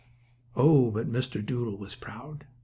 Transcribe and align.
Oh, 0.55 0.89
but 0.89 1.07
Mr. 1.11 1.45
Doodle 1.45 1.77
was 1.77 1.93
proud! 1.93 2.47